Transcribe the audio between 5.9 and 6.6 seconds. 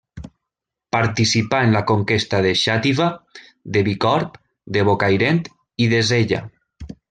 de Sella.